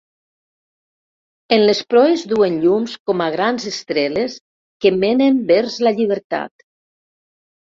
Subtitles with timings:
[1.57, 4.39] En les proes duen llums com a grans estreles
[4.87, 6.67] que menen vers la llibertat.